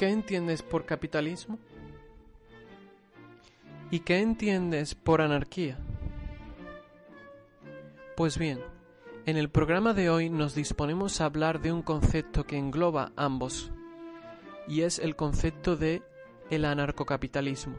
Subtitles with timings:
[0.00, 1.58] ¿Qué entiendes por capitalismo?
[3.90, 5.76] ¿Y qué entiendes por anarquía?
[8.16, 8.60] Pues bien,
[9.26, 13.72] en el programa de hoy nos disponemos a hablar de un concepto que engloba ambos,
[14.66, 16.02] y es el concepto de
[16.48, 17.76] el anarcocapitalismo.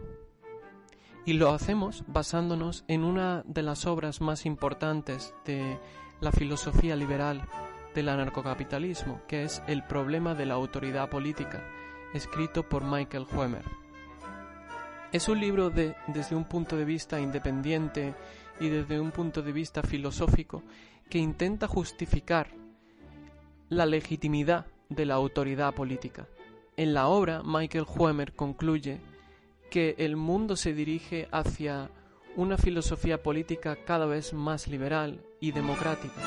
[1.25, 5.79] Y lo hacemos basándonos en una de las obras más importantes de
[6.19, 7.47] la filosofía liberal
[7.95, 11.63] del anarcocapitalismo, que es El problema de la autoridad política,
[12.13, 13.63] escrito por Michael Huemer.
[15.11, 18.13] Es un libro de, desde un punto de vista independiente
[18.59, 20.63] y desde un punto de vista filosófico
[21.09, 22.47] que intenta justificar
[23.69, 26.27] la legitimidad de la autoridad política.
[26.77, 28.99] En la obra, Michael Huemer concluye
[29.69, 31.89] que el mundo se dirige hacia
[32.35, 36.21] una filosofía política cada vez más liberal y democrática,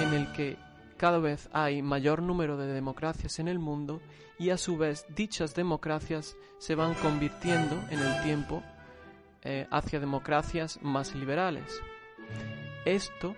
[0.00, 0.56] en el que
[1.02, 4.00] cada vez hay mayor número de democracias en el mundo
[4.38, 8.62] y a su vez dichas democracias se van convirtiendo en el tiempo
[9.42, 11.82] eh, hacia democracias más liberales.
[12.84, 13.34] Esto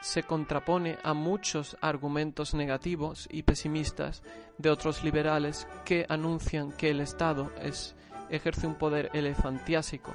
[0.00, 4.22] se contrapone a muchos argumentos negativos y pesimistas
[4.58, 7.96] de otros liberales que anuncian que el Estado es,
[8.30, 10.14] ejerce un poder elefantiásico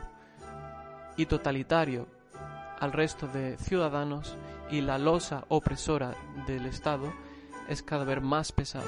[1.18, 2.08] y totalitario
[2.80, 4.38] al resto de ciudadanos
[4.72, 6.16] y la losa opresora
[6.48, 7.14] del Estado
[7.68, 8.86] es cada vez más pesada.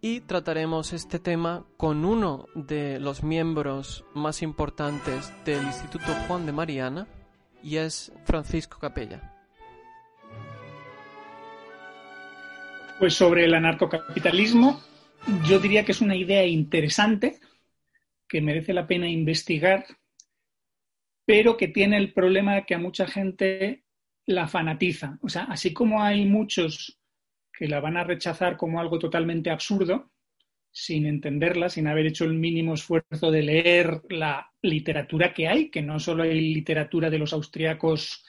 [0.00, 6.52] Y trataremos este tema con uno de los miembros más importantes del Instituto Juan de
[6.52, 7.08] Mariana,
[7.62, 9.34] y es Francisco Capella.
[12.98, 14.80] Pues sobre el anarcocapitalismo,
[15.44, 17.40] yo diría que es una idea interesante,
[18.28, 19.86] que merece la pena investigar
[21.28, 23.84] pero que tiene el problema que a mucha gente
[24.24, 25.18] la fanatiza.
[25.20, 26.98] O sea, así como hay muchos
[27.52, 30.10] que la van a rechazar como algo totalmente absurdo,
[30.70, 35.82] sin entenderla, sin haber hecho el mínimo esfuerzo de leer la literatura que hay, que
[35.82, 38.24] no solo hay literatura de los austriacos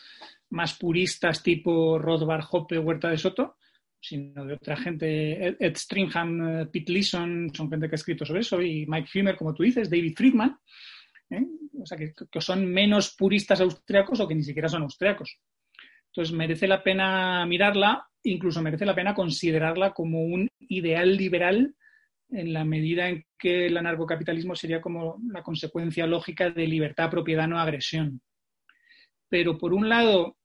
[0.49, 3.55] más puristas tipo Rothbard, Hoppe, Huerta de Soto,
[3.97, 8.61] sino de otra gente, Ed Stringham, Pete Leeson, son gente que ha escrito sobre eso,
[8.61, 10.59] y Mike Humer, como tú dices, David Friedman.
[11.29, 11.45] ¿eh?
[11.81, 15.37] O sea, que, son menos puristas austriacos o que ni siquiera son austriacos.
[16.07, 21.75] Entonces, merece la pena mirarla, incluso merece la pena considerarla como un ideal liberal
[22.31, 27.47] en la medida en que el anarcocapitalismo sería como la consecuencia lógica de libertad, propiedad,
[27.47, 28.21] no agresión.
[29.29, 30.37] Pero por un lado,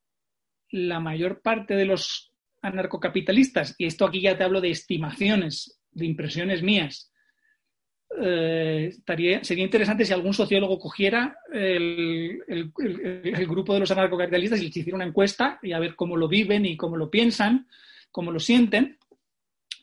[0.71, 6.07] la mayor parte de los anarcocapitalistas, y esto aquí ya te hablo de estimaciones, de
[6.07, 7.13] impresiones mías,
[8.21, 12.73] eh, sería interesante si algún sociólogo cogiera el,
[13.49, 16.65] grupo de los anarcocapitalistas y les hiciera una encuesta y a ver cómo lo viven
[16.65, 17.67] y cómo lo piensan,
[18.11, 18.99] cómo lo sienten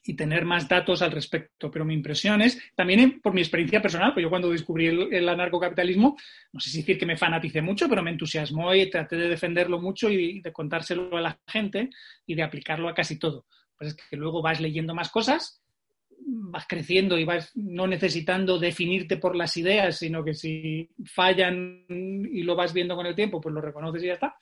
[0.03, 1.69] y tener más datos al respecto.
[1.69, 6.17] Pero mi impresión es, también por mi experiencia personal, pues yo cuando descubrí el, anarcocapitalismo,
[6.53, 9.79] no sé si decir que me fanaticé mucho, pero me entusiasmó y traté de defenderlo
[9.79, 11.89] mucho y de contárselo a la gente
[12.25, 13.45] y de aplicarlo a casi todo.
[13.77, 15.60] Pues es que luego vas leyendo más cosas
[16.25, 22.43] vas creciendo y vas no necesitando definirte por las ideas, sino que si fallan y
[22.43, 24.35] lo vas viendo con el tiempo, pues lo reconoces y ya está.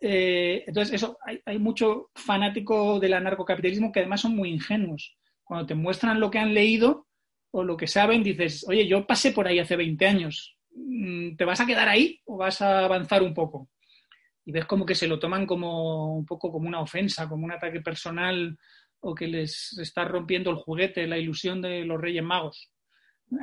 [0.00, 5.16] Eh, entonces, eso, hay, mucho fanático del anarcocapitalismo que además son muy ingenuos.
[5.42, 7.06] Cuando te muestran lo que han leído
[7.50, 11.44] o lo que saben, dices, oye, yo pasé por ahí hace 20 años, mm, ¿te
[11.44, 13.68] vas a quedar ahí o vas a avanzar un poco?
[14.44, 17.52] Y ves como que se lo toman como un poco como una ofensa, como un
[17.52, 18.56] ataque personal
[19.00, 22.70] o que les está rompiendo el juguete, la ilusión de los Reyes Magos.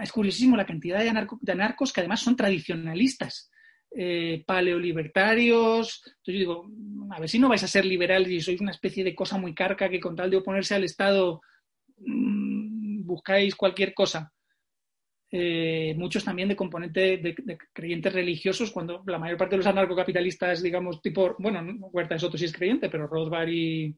[0.02, 3.52] Es curiosísimo la cantidad de, anarcos que además son tradicionalistas,
[3.92, 6.02] eh, paleolibertarios.
[6.06, 6.70] Entonces yo digo,
[7.12, 9.54] a ver si no vais a ser liberales y sois una especie de cosa muy
[9.54, 11.42] carca que con tal de oponerse al Estado
[12.00, 14.34] mm, buscáis cualquier cosa.
[15.32, 17.36] Eh, muchos también de componente de,
[17.74, 21.62] creyentes religiosos, cuando la mayor parte de los anarcocapitalistas, digamos, tipo, bueno,
[21.92, 23.98] Huerta es otro sí es creyente, pero Rothbard y,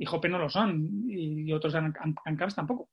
[0.00, 2.88] y Hoppe no lo son, y, otros ANCAPs tampoco.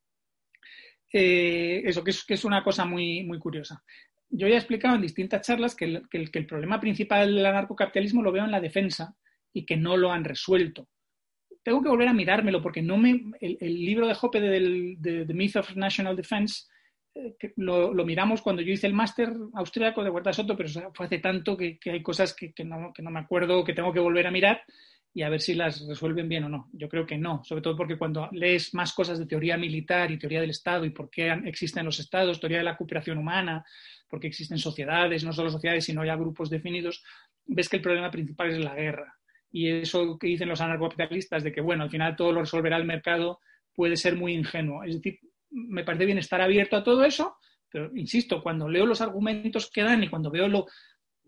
[1.10, 3.82] Eh, eso, que es, una cosa muy, muy curiosa.
[4.28, 8.22] Yo ya he explicado en distintas charlas que el, que, el, problema principal del anarcocapitalismo
[8.22, 9.16] lo veo en la defensa
[9.54, 10.86] y que no lo han resuelto.
[11.62, 15.56] Tengo que volver a mirármelo porque no me, el, libro de Hoppe de, The Myth
[15.56, 16.66] of National Defense
[17.14, 21.20] eh, lo, miramos cuando yo hice el máster austríaco de Huerta Soto, pero fue hace
[21.20, 24.30] tanto que, que hay cosas no, que no me acuerdo, que tengo que volver a
[24.30, 24.60] mirar
[25.14, 26.68] y a ver si las resuelven bien o no.
[26.72, 30.18] Yo creo que no, sobre todo porque cuando lees más cosas de teoría militar y
[30.18, 33.64] teoría del Estado y por qué existen los estados, teoría de la cooperación humana,
[34.08, 37.02] por qué existen sociedades, no solo sociedades, sino ya grupos definidos,
[37.46, 39.14] ves que el problema principal es la guerra.
[39.50, 42.84] Y eso que dicen los anarcocapitalistas de que, bueno, al final todo lo resolverá el
[42.84, 43.40] mercado,
[43.74, 44.84] puede ser muy ingenuo.
[44.84, 45.18] Es decir,
[45.50, 47.36] me parece bien estar abierto a todo eso,
[47.70, 50.66] pero insisto, cuando leo los argumentos que dan y cuando veo lo,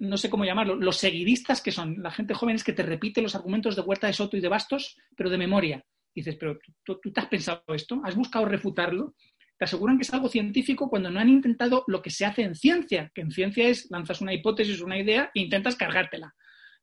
[0.01, 3.21] no sé cómo llamarlo, los seguidistas que son, la gente joven es que te repite
[3.21, 5.85] los argumentos de Huerta de Soto y de Bastos, pero de memoria.
[6.15, 8.01] dices, pero ¿tú, tú, te has pensado esto?
[8.03, 9.15] ¿Has buscado refutarlo?
[9.59, 12.55] Te aseguran que es algo científico cuando no han intentado lo que se hace en
[12.55, 16.35] ciencia, que en ciencia es lanzas una hipótesis, una idea e intentas cargártela.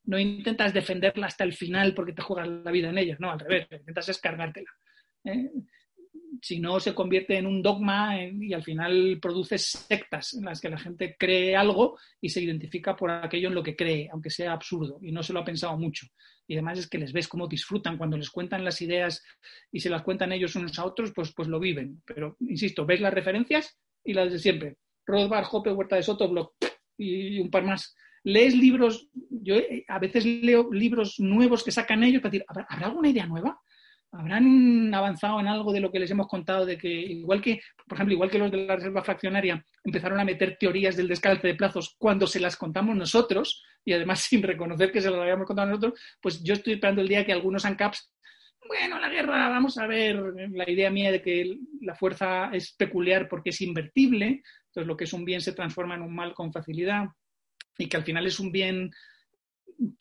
[0.04, 3.40] No intentas defenderla hasta el final porque te juegas la vida en ella, no, al
[3.40, 4.70] revés, intentas es cargártela.
[5.24, 5.50] ¿eh?
[6.40, 10.68] Si no se convierte en un dogma y al final produce sectas en las que
[10.68, 14.52] la gente cree algo y se identifica por aquello en lo que cree, aunque sea
[14.52, 16.06] absurdo y no se lo ha pensado mucho.
[16.46, 19.22] Y además es que les ves cómo disfrutan cuando les cuentan las ideas
[19.70, 22.02] y se las cuentan ellos unos a otros, pues, pues lo viven.
[22.06, 24.76] Pero, insisto, ves las referencias y las de siempre.
[25.06, 26.52] Rothbard, Hoppe, Huerta de Soto, Bloch
[26.96, 27.94] y un par más.
[28.24, 32.86] Lees libros, yo eh, a veces leo libros nuevos que sacan ellos para decir, ¿habrá
[32.86, 33.60] alguna idea nueva?
[34.12, 37.96] Habrán avanzado en algo de lo que les hemos contado, de que igual que, por
[37.96, 41.54] ejemplo, igual que los de la reserva fraccionaria empezaron a meter teorías del descalce de
[41.54, 45.68] plazos cuando se las contamos nosotros, y además sin reconocer que se las habíamos contado
[45.68, 48.12] nosotros, pues yo estoy esperando el día que algunos ANCAPs,
[48.66, 50.20] bueno, la guerra, vamos a ver,
[50.50, 55.04] la idea mía de que la fuerza es peculiar porque es invertible, entonces lo que
[55.04, 57.06] es un bien se transforma en un mal con facilidad,
[57.78, 58.90] y que al final es un bien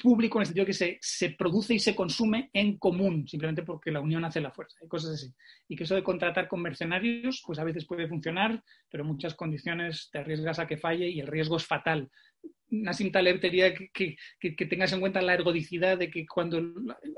[0.01, 3.91] público en el sentido que se, se, produce y se consume en común, simplemente porque
[3.91, 5.33] la unión hace la fuerza, y cosas así.
[5.67, 9.35] Y que eso de contratar con mercenarios, pues a veces puede funcionar, pero en muchas
[9.35, 12.09] condiciones te arriesgas a que falle y el riesgo es fatal.
[12.69, 13.89] Nassim Taleb te diría que,
[14.39, 16.61] que, que, tengas en cuenta la ergodicidad de que cuando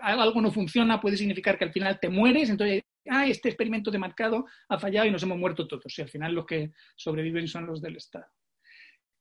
[0.02, 3.98] algo no funciona puede significar que al final te mueres, entonces, ah, este experimento de
[3.98, 7.66] marcado ha fallado y nos hemos muerto todos, y al final los que sobreviven son
[7.66, 8.28] los del Estado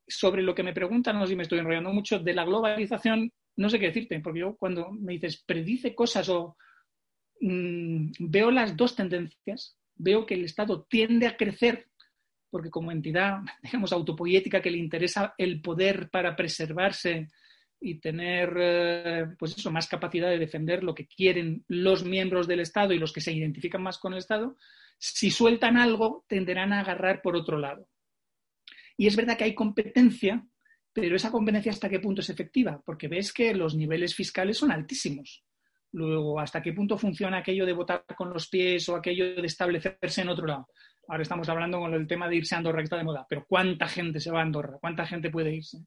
[0.08, 3.32] sobre lo que me preguntan, no sé si me estoy enrollando mucho, de la globalización,
[3.56, 6.56] no sé qué decirte, porque yo cuando me dices predice cosas o
[7.40, 11.88] mmm, veo las dos tendencias, veo que el Estado tiende a crecer
[12.50, 17.28] porque como entidad, digamos, autopoética que le interesa el poder para preservarse
[17.81, 22.60] y tener, eh, pues eso, más capacidad de defender lo que quieren los miembros del
[22.60, 24.56] Estado y los que se identifican más con el Estado,
[24.99, 27.87] si sueltan algo, tenderán a agarrar por otro lado.
[28.99, 30.45] Y es verdad que hay competencia,
[30.93, 34.73] pero esa competencia hasta qué punto es efectiva, porque ves que los niveles fiscales son
[34.73, 35.45] altísimos.
[35.93, 40.23] Luego, ¿hasta qué punto funciona aquello de votar con los pies o aquello de establecerse
[40.23, 40.69] en otro lado?
[41.06, 43.47] Ahora estamos hablando con el tema de irse a Andorra, que está de moda, pero
[43.49, 44.79] ¿cuánta gente se va a Andorra?
[44.81, 45.79] ¿Cuánta gente puede irse?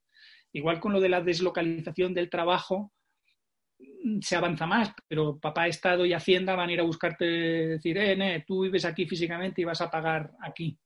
[0.54, 2.94] Igual con lo de la deslocalización del trabajo,
[3.78, 7.98] mm, se avanza más, pero papá Estado y Hacienda van a ir a buscarte, decir,
[7.98, 10.80] eh, tú vives aquí físicamente y vas a pagar aquí.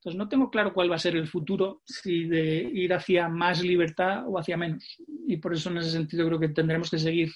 [0.00, 3.62] Entonces, no tengo claro cuál va a ser el futuro, si de ir hacia más
[3.62, 4.96] libertad o hacia menos.
[5.26, 7.30] Y por eso, en ese sentido, creo que tendremos que seguir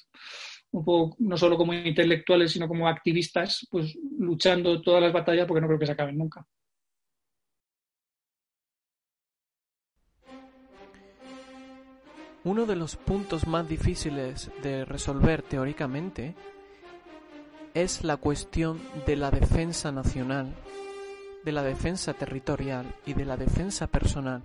[0.70, 5.60] un poco, no solo como intelectuales, sino como activistas, pues luchando todas las batallas porque
[5.60, 6.46] no creo que se acaben nunca.
[12.44, 16.34] Uno de los puntos más difíciles de resolver teóricamente
[17.74, 20.54] es la cuestión de la defensa nacional
[21.44, 24.42] de la defensa territorial y de la defensa personal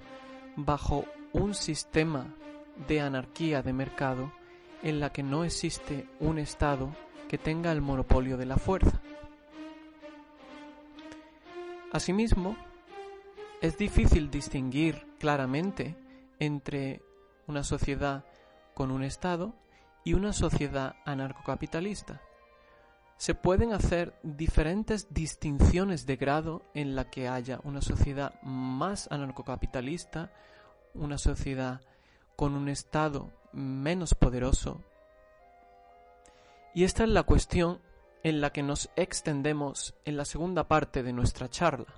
[0.56, 2.28] bajo un sistema
[2.88, 4.32] de anarquía de mercado
[4.84, 6.94] en la que no existe un Estado
[7.28, 9.02] que tenga el monopolio de la fuerza.
[11.92, 12.56] Asimismo,
[13.62, 15.96] es difícil distinguir claramente
[16.40, 17.02] entre
[17.48, 18.26] una sociedad
[18.74, 19.54] con un Estado
[20.04, 22.22] y una sociedad anarcocapitalista
[23.20, 30.32] se pueden hacer diferentes distinciones de grado en la que haya una sociedad más anarcocapitalista,
[30.94, 31.82] una sociedad
[32.38, 34.82] con un Estado menos poderoso.
[36.74, 37.82] Y esta es la cuestión
[38.24, 41.94] en la que nos extendemos en la segunda parte de nuestra charla.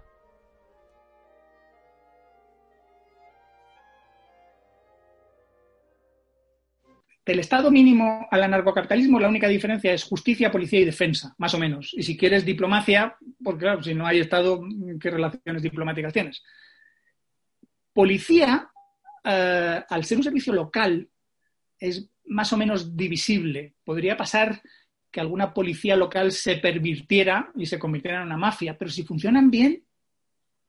[7.23, 11.59] Del Estado mínimo al anarcocapitalismo, la única diferencia es justicia, policía y defensa, más o
[11.59, 11.93] menos.
[11.93, 14.61] Y si quieres diplomacia, porque claro, si no hay Estado,
[14.99, 16.43] ¿qué relaciones diplomáticas tienes?
[17.93, 18.71] Policía,
[19.23, 21.07] eh, al ser un servicio local,
[21.77, 23.75] es más o menos divisible.
[23.83, 24.61] Podría pasar
[25.11, 29.51] que alguna policía local se pervirtiera y se convirtiera en una mafia, pero si funcionan
[29.51, 29.83] bien,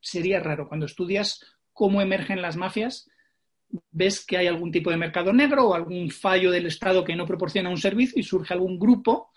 [0.01, 0.69] sería raro.
[0.69, 1.41] Cuando estudias
[1.73, 3.09] cómo emergen las mafias,
[3.91, 7.27] ves que hay algún tipo de mercado negro o algún fallo del Estado que no
[7.27, 9.31] proporciona un servicio y surge algún grupo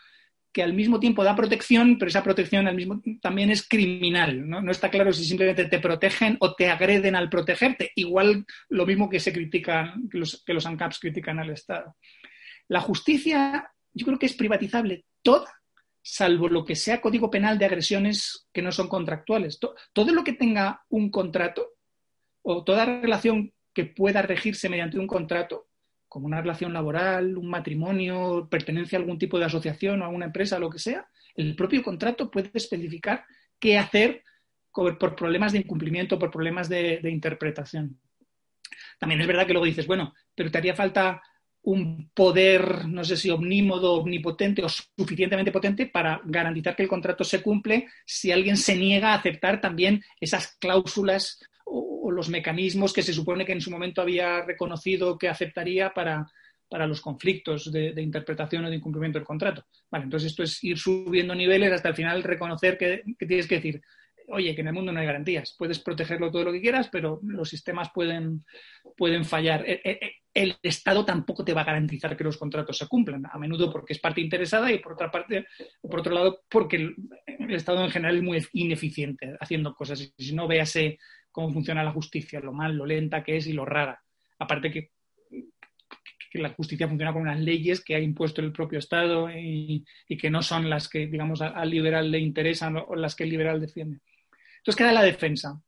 [0.51, 4.47] que al mismo tiempo da protección, pero esa protección al mismo también es criminal.
[4.47, 4.71] ¿no?
[4.71, 7.91] está claro si simplemente te protegen o te agreden al protegerte.
[7.95, 11.97] Igual lo mismo que se critican, los, que los ANCAPs critican al Estado.
[12.69, 15.51] La justicia, yo creo que es privatizable toda
[16.07, 19.59] salvo lo que sea código penal de agresiones que no son contractuales.
[19.59, 21.73] Todo lo que tenga un contrato
[22.43, 25.67] o toda relación que pueda regirse mediante un contrato,
[26.07, 30.27] como una relación laboral, un matrimonio, pertenencia a algún tipo de asociación o a alguna
[30.27, 33.25] empresa, lo que sea, el propio contrato puede especificar
[33.59, 34.23] qué hacer
[34.71, 37.99] por problemas de incumplimiento, por problemas de, de interpretación.
[38.97, 41.21] También es verdad que luego dices, bueno, pero te haría falta
[41.63, 47.23] un poder, no sé si omnímodo, omnipotente o suficientemente potente para garantizar que el contrato
[47.23, 53.01] se cumple si alguien se niega a aceptar también esas cláusulas o, los mecanismos que
[53.01, 56.25] se supone que en su momento había reconocido que aceptaría para,
[56.87, 59.65] los conflictos de, interpretación o de incumplimiento del contrato.
[59.89, 63.81] Vale, entonces esto es ir subiendo niveles hasta el final reconocer que, tienes que decir,
[64.27, 65.55] oye, que en el mundo no hay garantías.
[65.57, 68.45] Puedes protegerlo todo lo que quieras, pero los sistemas pueden,
[68.95, 69.67] pueden fallar.
[69.67, 73.23] E, e, e, el Estado tampoco te va a garantizar que los contratos se cumplan,
[73.31, 75.47] a menudo porque es parte interesada y por otra parte,
[75.81, 76.95] por otro lado, porque el,
[77.49, 80.13] Estado en general es muy ineficiente haciendo cosas.
[80.17, 80.97] Si no, véase
[81.35, 84.01] cómo funciona la justicia, lo mal, lo lenta que es y lo rara.
[84.39, 84.91] Aparte que,
[86.31, 89.85] la justicia funciona con unas leyes que ha impuesto el propio Estado y,
[90.19, 93.59] que no son las que, digamos, al liberal le interesan o las que el liberal
[93.59, 93.99] defiende.
[94.57, 95.61] Entonces queda la defensa.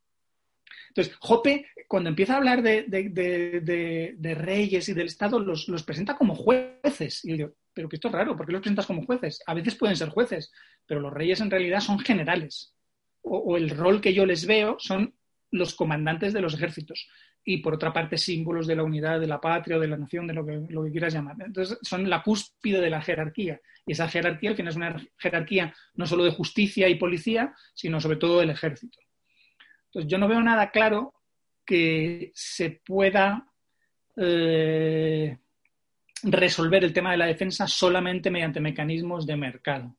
[0.90, 7.24] Entonces, Jope, cuando empieza a hablar de, reyes y del Estado, los, presenta como jueces.
[7.24, 9.42] Y yo digo, pero que esto es raro, ¿por qué los presentas como jueces?
[9.46, 10.52] A veces pueden ser jueces,
[10.86, 12.74] pero los reyes en realidad son generales.
[13.22, 15.14] O, el rol que yo les veo son
[15.52, 17.08] los comandantes de los ejércitos.
[17.44, 20.28] Y por otra parte, símbolos de la unidad de la patria o de la nación,
[20.28, 21.38] de lo que, lo que quieras llamar.
[21.40, 23.62] Entonces, son la cúspide de la jerarquía.
[23.86, 28.02] Y esa jerarquía, al final, es una jerarquía no solo de justicia y policía, sino
[28.02, 29.00] sobre todo del ejército.
[29.86, 31.14] Entonces, yo no veo nada claro
[31.66, 33.48] que se pueda
[34.18, 35.38] eh,
[36.24, 39.96] resolver el tema de la defensa solamente mediante mecanismos de mercado.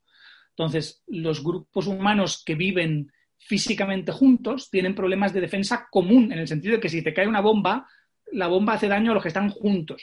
[0.50, 6.48] Entonces, los grupos humanos que viven físicamente juntos tienen problemas de defensa común, en el
[6.48, 7.88] sentido de que si te cae una bomba,
[8.32, 10.02] la bomba hace daño a los que están juntos.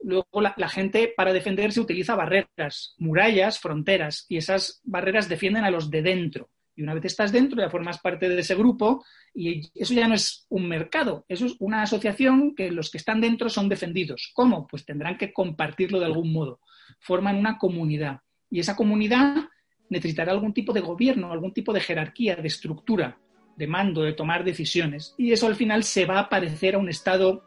[0.00, 5.90] Luego la, gente para defenderse utiliza barreras, murallas, fronteras, y esas barreras defienden a los
[5.90, 6.50] de dentro.
[6.76, 10.14] Y una vez estás dentro, ya formas parte de ese grupo y eso ya no
[10.14, 14.32] es un mercado, eso es una asociación que los que están dentro son defendidos.
[14.34, 14.66] ¿Cómo?
[14.66, 16.60] Pues tendrán que compartirlo de algún modo.
[16.98, 18.20] Forman una comunidad
[18.50, 19.48] y esa comunidad
[19.88, 23.18] necesitará algún tipo de gobierno, algún tipo de jerarquía, de estructura,
[23.56, 25.14] de mando, de tomar decisiones.
[25.16, 27.42] Y eso al final se va a parecer a un Estado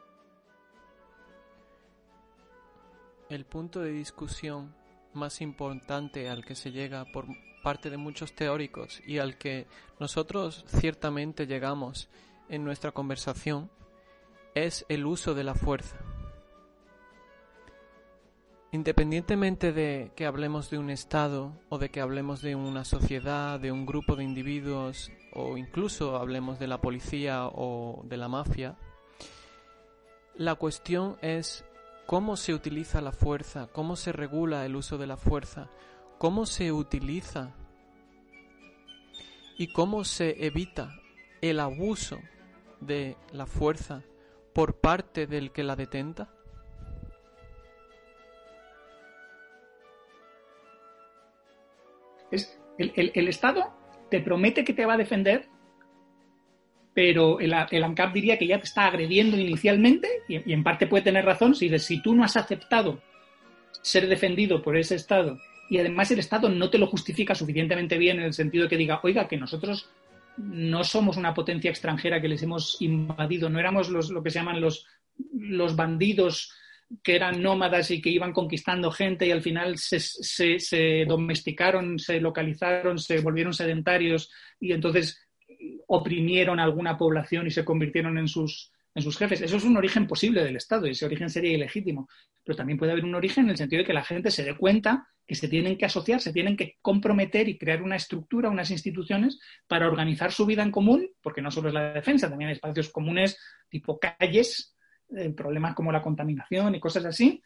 [3.30, 4.74] El punto de discusión
[5.14, 7.26] más importante al que se llega por
[7.62, 9.68] parte de muchos teóricos y al que
[10.00, 12.08] nosotros ciertamente llegamos
[12.48, 13.70] en nuestra conversación
[14.56, 15.98] es el uso de la fuerza.
[18.72, 23.72] Independientemente de que hablemos de un Estado o de que hablemos de una sociedad, de
[23.72, 28.76] un grupo de individuos o incluso hablemos de la policía o de la mafia,
[30.36, 31.64] la cuestión es
[32.06, 35.70] cómo se utiliza la fuerza, cómo se regula el uso de la fuerza,
[36.18, 37.56] cómo se utiliza
[39.58, 40.92] y cómo se evita
[41.42, 42.20] el abuso
[42.82, 44.04] de la fuerza
[44.54, 46.37] por parte del que la detenta?
[52.32, 53.74] Es el, Estado
[54.10, 55.48] te promete que te va a defender
[56.94, 61.26] pero el, ANCAP diría que ya te está agrediendo inicialmente, y, en parte puede tener
[61.26, 63.00] razón, si, si tú no has aceptado
[63.84, 65.38] ser defendido por ese Estado
[65.70, 69.00] y además el Estado no te lo justifica suficientemente bien en el sentido que diga,
[69.04, 69.90] oiga, que nosotros
[70.38, 74.40] no somos una potencia extranjera que les hemos invadido, no éramos los, lo que se
[74.40, 74.86] llaman los,
[75.34, 76.54] los bandidos
[77.04, 82.98] que eran nómadas y que iban conquistando gente y al final se, domesticaron, se localizaron,
[82.98, 85.22] se volvieron sedentarios y entonces
[85.88, 89.42] oprimieron a alguna población y se convirtieron en sus, en sus jefes.
[89.42, 92.08] Eso es un origen posible del Estado y ese origen sería ilegítimo.
[92.44, 94.56] Pero también puede haber un origen en el sentido de que la gente se dé
[94.56, 98.72] cuenta que se tienen que asociar, se tienen que comprometer y crear una estructura, unas
[98.72, 102.56] instituciones para organizar su vida en común, porque no solo es la defensa, también hay
[102.56, 103.38] espacios comunes
[103.70, 104.77] tipo calles,
[105.16, 107.42] eh, problemas como la contaminación y cosas así,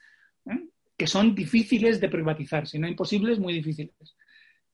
[0.46, 0.68] ¿eh?
[0.98, 4.15] que son difíciles de privatizar, si no imposibles, muy difíciles.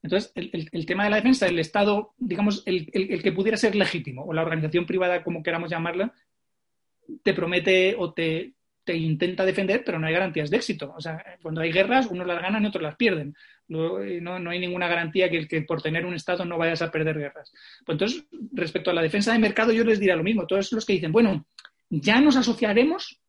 [0.01, 4.33] Entonces, el, tema de la defensa, el Estado, digamos, el, que pudiera ser legítimo, o
[4.33, 6.13] la organización privada, como queramos llamarla,
[7.23, 8.53] te promete o te,
[8.87, 10.93] intenta defender, pero no hay garantías de éxito.
[10.95, 13.35] O sea, cuando hay guerras, unos las ganan y otros las pierden.
[13.67, 13.99] No,
[14.39, 17.51] no, hay ninguna garantía que, que, por tener un Estado no vayas a perder guerras.
[17.85, 20.47] Pues entonces, respecto a la defensa de mercado, yo les diría lo mismo.
[20.47, 21.45] Todos los que dicen, bueno,
[21.89, 23.19] ya nos asociaremos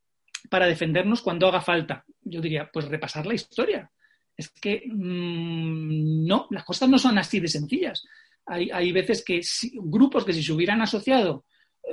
[0.50, 2.04] para defendernos cuando haga falta.
[2.22, 3.90] Yo diría, pues repasar la historia
[4.36, 8.04] es que mm, no, las cosas no son así de sencillas.
[8.46, 9.40] Hay, hay veces que
[9.74, 11.44] grupos que si se hubieran asociado,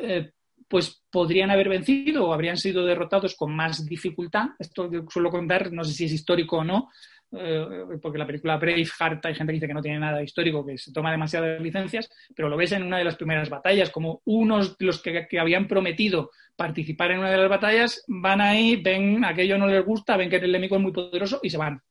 [0.02, 0.32] eh,
[0.68, 4.50] pues podrían haber vencido o habrían sido derrotados con más dificultad.
[4.60, 6.90] Esto suelo contar, no sé si es histórico o no,
[7.29, 10.94] porque la película Braveheart hay gente que dice que no tiene nada histórico, que se
[10.94, 14.86] toma demasiadas licencias, pero lo ves en una de las primeras batallas, como unos de
[14.86, 19.67] los que, habían prometido participar en una de las batallas van ahí, ven aquello no
[19.67, 21.82] les gusta, ven que el enemigo es muy poderoso y se van.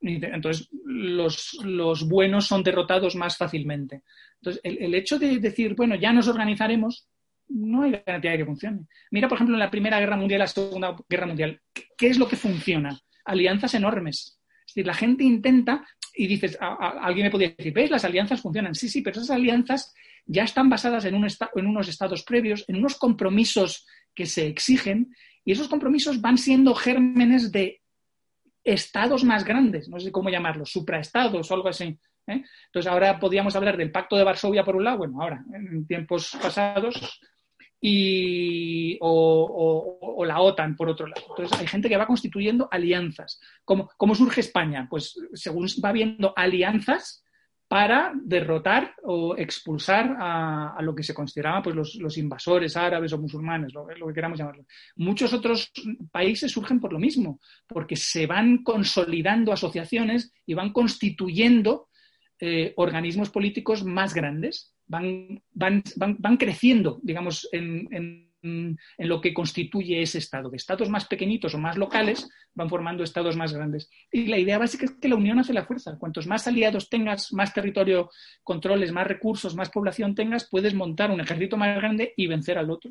[0.00, 4.02] Entonces, los, los buenos son derrotados más fácilmente.
[4.40, 7.06] Entonces, el, el, hecho de decir, bueno, ya nos organizaremos,
[7.48, 8.86] no hay garantía de que funcione.
[9.12, 11.60] Mira, por ejemplo, en la Primera Guerra Mundial, la Segunda Guerra Mundial,
[11.96, 12.98] ¿qué es lo que funciona?
[13.24, 14.41] Alianzas enormes.
[14.72, 17.90] Es decir, la gente intenta y dices, alguien me podría decir, ¿ves?
[17.90, 18.74] Las alianzas funcionan.
[18.74, 19.92] Sí, sí, pero esas alianzas
[20.24, 25.14] ya están basadas en unos estados previos, en unos compromisos que se exigen,
[25.44, 27.82] y esos compromisos van siendo gérmenes de
[28.64, 31.98] estados más grandes, no sé cómo llamarlos, supraestados o algo así.
[32.28, 32.44] ¿eh?
[32.66, 36.34] Entonces, ahora podríamos hablar del Pacto de Varsovia por un lado, bueno, ahora, en tiempos
[36.40, 37.20] pasados,
[37.84, 41.20] y, o, la OTAN, por otro lado.
[41.30, 43.40] Entonces, hay gente que va constituyendo alianzas.
[43.64, 44.86] ¿Cómo, surge España?
[44.88, 47.24] Pues según va viendo alianzas
[47.66, 53.74] para derrotar o expulsar a, lo que se consideraba pues, los, invasores árabes o musulmanes,
[53.74, 54.64] lo, lo, que queramos llamarlo.
[54.94, 55.72] Muchos otros
[56.12, 61.88] países surgen por lo mismo, porque se van consolidando asociaciones y van constituyendo
[62.44, 67.86] eh, organismos políticos más grandes van, van, van, creciendo, digamos, en,
[68.42, 70.50] en, lo que constituye ese Estado.
[70.50, 73.88] De estados más pequeñitos o más locales van formando estados más grandes.
[74.10, 75.96] Y la idea básica es que la unión hace la fuerza.
[75.96, 78.10] Cuantos más aliados tengas, más territorio
[78.42, 82.72] controles, más recursos, más población tengas, puedes montar un ejército más grande y vencer al
[82.72, 82.90] otro.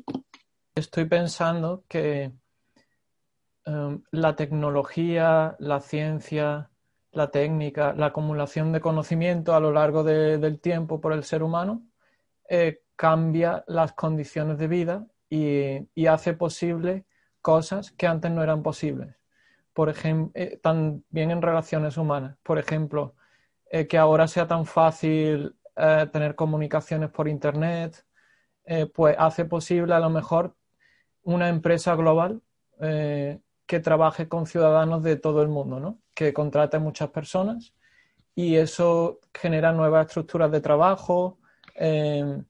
[0.74, 2.32] Estoy pensando que
[3.66, 6.70] um, la tecnología, la ciencia,
[7.12, 11.82] la técnica, la acumulación de conocimiento a lo largo del tiempo por el ser humano
[12.48, 17.04] eh, cambia las condiciones de vida y, hace posible
[17.40, 19.14] cosas que antes no eran posibles.
[19.72, 22.36] Por ejemplo, eh, también en relaciones humanas.
[22.42, 23.14] Por ejemplo,
[23.70, 25.56] eh, que ahora sea tan fácil
[26.12, 28.04] tener comunicaciones por Internet,
[28.94, 30.54] pues hace posible a lo mejor
[31.22, 32.42] una empresa global
[33.66, 35.98] que trabaje con ciudadanos de todo el mundo, ¿no?
[36.14, 37.74] que contrate muchas personas
[38.34, 41.38] y eso genera nuevas estructuras de trabajo,
[41.74, 42.44] Em,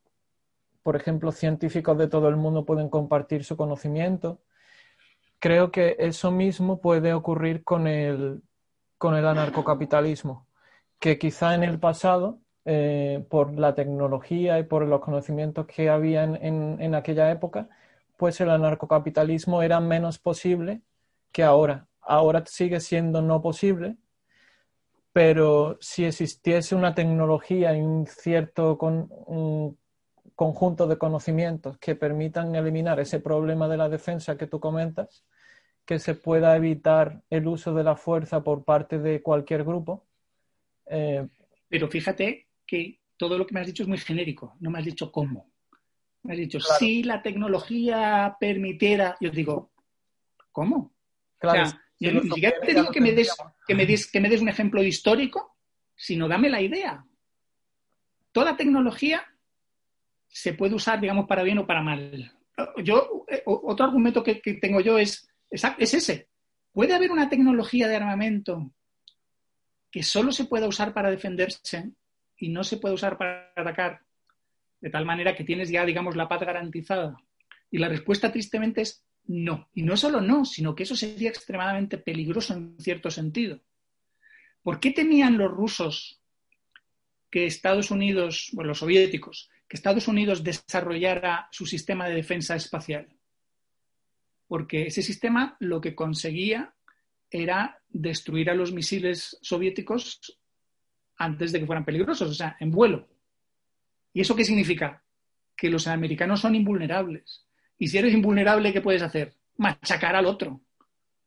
[0.82, 4.40] por ejemplo, científicos de todo el mundo pueden compartir su conocimiento.
[5.38, 8.42] Creo que eso mismo puede ocurrir con el,
[8.98, 10.46] con el anarcocapitalismo,
[10.98, 16.24] que quizá en el pasado, eh, por la tecnología y por los conocimientos que había
[16.24, 17.68] en, en aquella época,
[18.16, 20.82] pues el anarcocapitalismo era menos posible
[21.32, 21.88] que ahora.
[22.00, 23.96] Ahora sigue siendo no posible,
[25.12, 28.78] pero si existiese una tecnología y un cierto
[30.34, 35.24] conjunto de conocimientos que permitan eliminar ese problema de la defensa que tú comentas,
[35.84, 40.06] que se pueda evitar el uso de la fuerza por parte de cualquier grupo.
[40.86, 41.26] Eh,
[41.68, 44.84] pero fíjate que todo lo que me has dicho es muy genérico, no me has
[44.84, 45.50] dicho cómo.
[46.22, 49.72] Me has dicho, si la tecnología permitiera, yo digo,
[50.52, 50.91] ¿cómo?
[51.42, 53.34] Claro, yo ni siquiera te digo que me, des,
[53.66, 55.56] que, me des, que me des un ejemplo histórico,
[55.96, 57.04] sino dame la idea.
[58.30, 59.26] Toda tecnología
[60.28, 62.32] se puede usar, digamos, para bien o para mal.
[62.82, 66.28] Yo, eh, otro argumento que, tengo yo es, es, es ese.
[66.72, 68.72] ¿Puede haber una tecnología de armamento
[69.90, 71.90] que solo se pueda usar para defenderse
[72.36, 74.00] y no se puede usar para atacar?
[74.80, 77.16] De tal manera que tienes ya, digamos, la paz garantizada.
[77.70, 79.68] Y la respuesta, tristemente, es no.
[79.74, 83.60] Y no solo no, sino que eso sería extremadamente peligroso en cierto sentido.
[84.62, 86.20] ¿Por qué temían los rusos
[87.30, 93.08] que Estados Unidos, bueno, los soviéticos, que Estados Unidos desarrollara su sistema de defensa espacial?
[94.46, 96.74] Porque ese sistema lo que conseguía
[97.30, 100.38] era destruir a los misiles soviéticos
[101.16, 103.08] antes de que fueran peligrosos, o sea, en vuelo.
[104.12, 105.02] ¿Y eso qué significa?
[105.56, 107.46] Que los americanos son invulnerables.
[107.82, 109.34] Y si eres invulnerable, ¿qué puedes hacer?
[109.56, 110.60] Machacar al otro.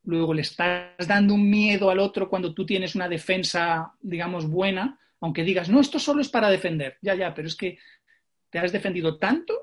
[0.05, 4.97] Luego le estás dando un miedo al otro cuando tú tienes una defensa, digamos, buena,
[5.19, 6.97] aunque digas, no, esto solo es para defender.
[7.01, 7.77] Ya, ya, pero es que
[8.49, 9.53] te has defendido tanto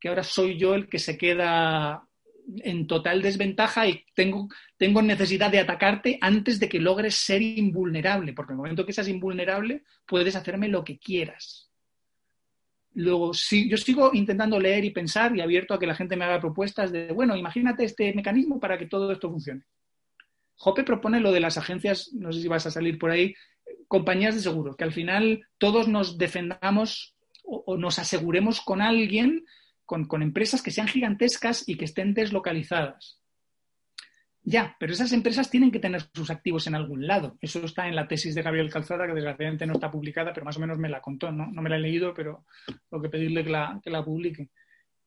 [0.00, 2.08] que ahora soy yo el que se queda
[2.60, 8.32] en total desventaja y tengo, tengo necesidad de atacarte antes de que logres ser invulnerable,
[8.32, 11.67] porque en el momento que seas invulnerable puedes hacerme lo que quieras.
[12.94, 16.40] Luego, yo sigo intentando leer y pensar y abierto a que la gente me haga
[16.40, 19.64] propuestas de, bueno, imagínate este mecanismo para que todo esto funcione.
[20.56, 23.34] Jope propone lo de las agencias, no sé si vas a salir por ahí,
[23.86, 29.46] compañías de seguros, que al final todos nos defendamos o, nos aseguremos con alguien,
[29.84, 33.17] con, empresas que sean gigantescas y que estén deslocalizadas.
[34.50, 37.36] Ya, pero esas empresas tienen que tener sus activos en algún lado.
[37.38, 40.56] Eso está en la tesis de Gabriel Calzada, que desgraciadamente no está publicada, pero más
[40.56, 41.48] o menos me la contó, ¿no?
[41.48, 42.46] No me la he leído, pero
[42.88, 44.48] tengo que pedirle que la, que la publique.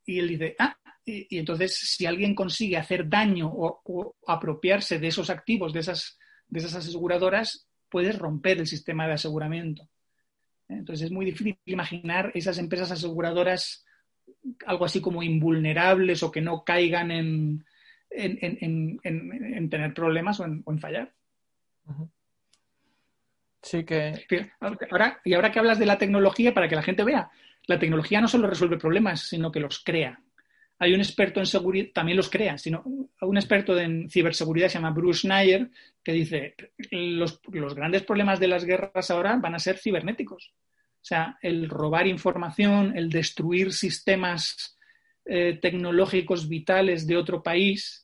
[0.06, 5.32] Y él dice, ah, y, entonces si alguien consigue hacer daño o, apropiarse de esos
[5.32, 9.90] activos, de esas, de esas aseguradoras, puedes romper el sistema de aseguramiento.
[10.70, 13.88] Entonces es muy difícil imaginar esas empresas aseguradoras
[14.68, 17.66] algo así como invulnerables o que no caigan en,
[18.12, 21.12] en, tener problemas o en, fallar.
[23.62, 24.52] Sí que...
[24.60, 27.30] Ahora, y ahora que hablas de la tecnología, para que la gente vea,
[27.68, 30.20] la tecnología no solo resuelve problemas, sino que los crea.
[30.80, 34.90] Hay un experto en seguridad, también los crea, sino un experto en ciberseguridad se llama
[34.90, 35.70] Bruce Nair,
[36.04, 36.56] que dice,
[36.90, 40.52] los, los grandes problemas de las guerras ahora van a ser cibernéticos.
[41.02, 44.78] O sea, el robar información, el destruir sistemas
[45.26, 48.01] eh, tecnológicos vitales de otro país,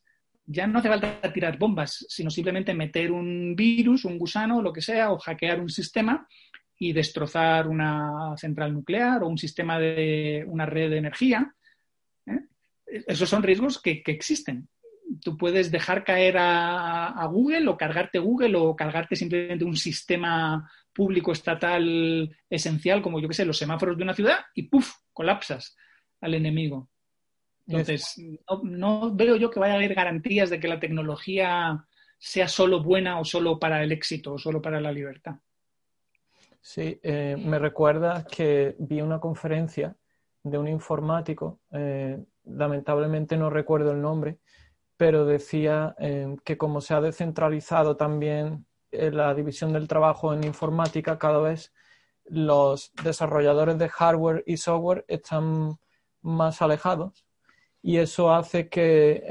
[0.47, 4.81] ya no hace falta tirar bombas, sino simplemente meter un virus, un gusano, lo que
[4.81, 6.25] sea, o hackear un sistema
[6.79, 11.53] y destrozar una central nuclear o un sistema de una red de energía.
[12.25, 12.39] ¿eh?
[12.85, 14.69] Esos son riesgos que, existen.
[15.21, 21.33] Tú puedes dejar caer a, Google o cargarte Google o cargarte simplemente un sistema público
[21.33, 24.93] estatal esencial, como yo que sé, los semáforos de una ciudad, y ¡puf!
[25.11, 25.75] colapsas
[26.21, 26.89] al enemigo.
[27.67, 28.15] Entonces,
[28.63, 31.85] no, veo yo que vaya a haber garantías de que la tecnología
[32.17, 35.35] sea solo buena o solo para el éxito o solo para la libertad.
[36.61, 39.95] Sí, eh, me recuerda que vi una conferencia
[40.43, 44.39] de un informático, eh, lamentablemente no recuerdo el nombre,
[44.95, 51.19] pero decía eh, que como se ha descentralizado también la división del trabajo en informática,
[51.19, 51.73] cada vez
[52.25, 55.77] los desarrolladores de hardware y software están
[56.21, 57.26] más alejados
[57.87, 59.23] y eso hace que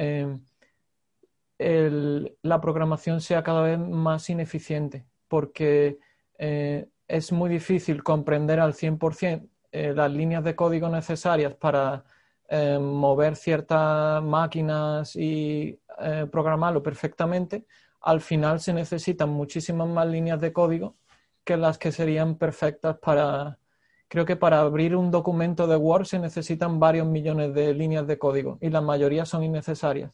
[1.58, 5.98] eh, la programación sea cada vez más ineficiente porque
[6.38, 12.02] eh, es muy difícil comprender al 100% eh, las líneas de código necesarias para
[12.80, 15.78] mover ciertas máquinas y
[16.30, 17.66] programarlo perfectamente.
[18.00, 20.96] Al final se necesitan muchísimas más líneas de código
[21.44, 23.58] que las que serían perfectas para,
[24.08, 28.18] creo que para abrir un documento de Word se necesitan varios millones de líneas de
[28.18, 30.12] código y la mayoría son innecesarias.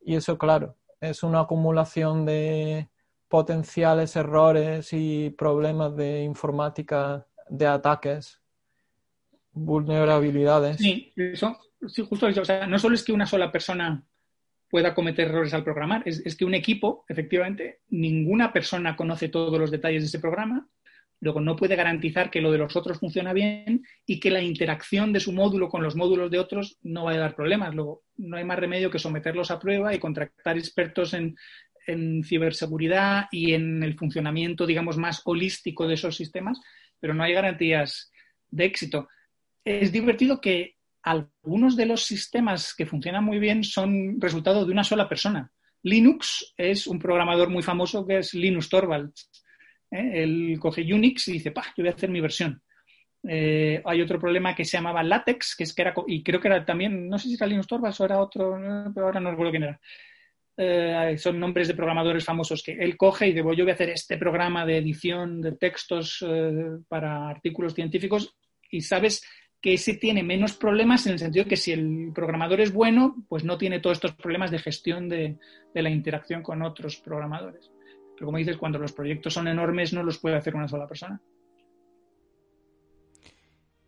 [0.00, 2.88] Y eso, claro, es una acumulación de
[3.28, 8.40] potenciales errores y problemas de informática, de ataques,
[9.52, 10.78] vulnerabilidades.
[10.78, 11.56] Sí, eso,
[11.86, 12.40] sí justo eso.
[12.40, 14.02] O sea, no solo es que una sola persona
[14.70, 19.58] pueda cometer errores al programar, es, es que un equipo, efectivamente, ninguna persona conoce todos
[19.58, 20.68] los detalles de ese programa
[21.20, 25.12] Luego no puede garantizar que lo de los otros funciona bien y que la interacción
[25.12, 27.74] de su módulo con los módulos de otros no va a dar problemas.
[27.74, 31.36] Luego no hay más remedio que someterlos a prueba y contratar expertos en,
[32.22, 36.60] ciberseguridad y en el funcionamiento, digamos, más holístico de esos sistemas,
[37.00, 38.12] pero no hay garantías
[38.50, 39.08] de éxito.
[39.64, 44.84] Es divertido que algunos de los sistemas que funcionan muy bien son resultado de una
[44.84, 45.50] sola persona.
[45.82, 49.30] Linux es un programador muy famoso que es Linus Torvalds
[49.90, 50.22] ¿eh?
[50.22, 52.62] Él coge Unix y dice, pa, yo voy a hacer mi versión.
[53.26, 56.48] Eh, hay otro problema que se llamaba Latex, que es que era, y creo que
[56.48, 58.58] era también, no sé si era Linux Torvalds o era otro,
[58.94, 59.80] pero ahora no recuerdo quién era.
[60.56, 63.90] Eh, son nombres de programadores famosos que él coge y dice, yo voy a hacer
[63.90, 66.24] este programa de edición de textos
[66.88, 68.36] para artículos científicos
[68.70, 69.22] y sabes
[69.60, 73.44] que ese tiene menos problemas en el sentido que si el programador es bueno, pues
[73.44, 75.38] no tiene todos estos problemas de gestión de
[75.74, 77.70] la interacción con otros programadores.
[78.18, 81.22] Pero como dices, cuando los proyectos son enormes no los puede hacer una sola persona.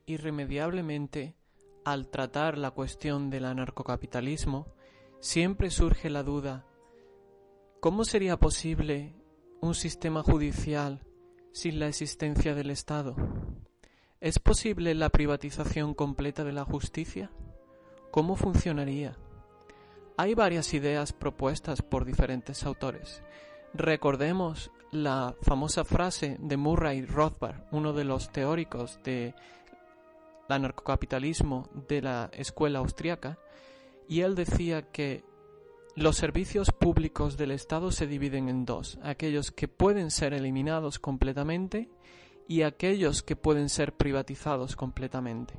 [0.06, 1.34] Irremediablemente,
[1.84, 4.72] al tratar la cuestión del anarcocapitalismo,
[5.18, 6.64] siempre surge la duda,
[7.80, 9.16] ¿cómo sería posible
[9.60, 11.04] un sistema judicial
[11.52, 13.16] sin la existencia del Estado?
[14.20, 17.32] ¿Es posible la privatización completa de la justicia?
[18.12, 19.16] ¿Cómo funcionaría?
[20.16, 23.24] Hay varias ideas propuestas por diferentes autores,
[23.72, 29.34] Recordemos la famosa frase de Murray Rothbard, uno de los teóricos del
[30.48, 33.38] anarcocapitalismo de la escuela austriaca,
[34.08, 35.22] y él decía que
[35.94, 41.88] los servicios públicos del Estado se dividen en dos, aquellos que pueden ser eliminados completamente
[42.48, 45.54] y aquellos que pueden ser privatizados completamente.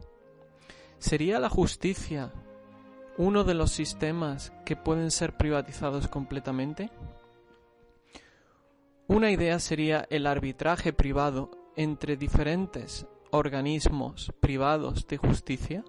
[1.00, 2.34] ¿Sería la justicia
[3.17, 6.89] uno de los sistemas que pueden ser privatizados completamente?
[9.12, 15.84] Una idea sería el arbitraje privado entre diferentes organismos privados de justicia,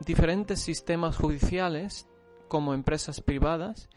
[0.00, 2.08] diferentes sistemas judiciales
[2.48, 3.88] como empresas privadas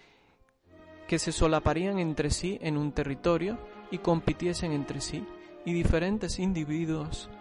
[1.08, 3.58] que se solaparían entre sí en un territorio
[3.90, 5.26] y compitiesen entre sí,
[5.66, 7.32] y diferentes individuos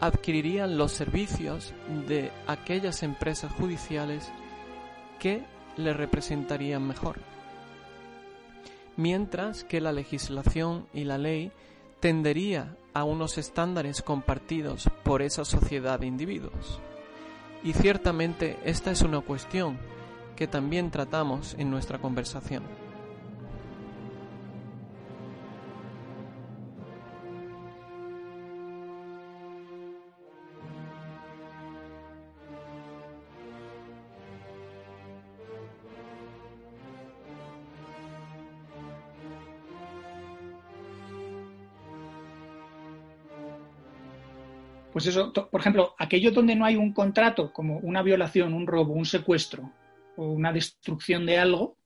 [0.00, 1.72] adquirirían los servicios
[2.08, 4.28] de aquellas empresas judiciales
[5.20, 5.44] que
[5.76, 7.35] le representarían mejor.
[8.96, 11.52] Mientras que la legislación y la ley
[12.00, 16.80] tendería a unos estándares compartidos por esa sociedad de individuos.
[17.62, 19.78] Y ciertamente esta es una cuestión
[20.36, 22.62] que también tratamos en nuestra conversación.
[44.96, 48.94] Pues eso, por ejemplo, aquello donde no hay un contrato, como una violación, un robo,
[48.94, 49.70] un secuestro
[50.16, 51.76] o una destrucción de algo,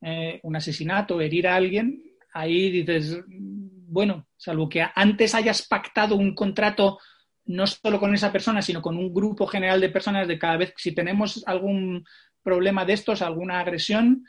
[0.00, 6.34] eh, un asesinato, herir a alguien, ahí dices, bueno, salvo que antes hayas pactado un
[6.34, 6.98] contrato
[7.44, 10.72] no solo con esa persona, sino con un grupo general de personas de cada vez,
[10.78, 12.02] si tenemos algún
[12.42, 14.24] problema de estos, alguna agresión,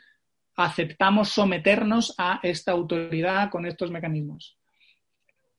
[0.56, 4.59] aceptamos someternos a esta autoridad con estos mecanismos.